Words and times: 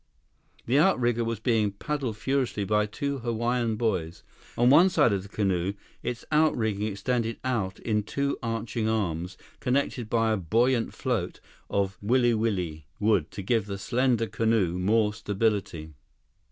The 0.65 0.79
outrigger 0.79 1.23
was 1.23 1.39
being 1.39 1.73
paddled 1.73 2.17
furiously 2.17 2.63
by 2.63 2.87
two 2.87 3.19
Hawaiian 3.19 3.75
boys. 3.75 4.23
On 4.57 4.71
one 4.71 4.89
side 4.89 5.13
of 5.13 5.21
the 5.21 5.29
canoe, 5.29 5.73
its 6.01 6.25
outrigging 6.31 6.87
extended 6.87 7.37
out 7.43 7.77
in 7.81 8.01
two 8.01 8.35
arching 8.41 8.89
arms, 8.89 9.37
connected 9.59 10.09
by 10.09 10.31
a 10.31 10.37
buoyant 10.37 10.91
float 10.91 11.39
of 11.69 11.99
wiliwili 12.03 12.85
wood 12.99 13.29
to 13.29 13.43
give 13.43 13.67
the 13.67 13.77
slender 13.77 14.25
canoe 14.25 14.79
more 14.79 15.13
stability. 15.13 15.93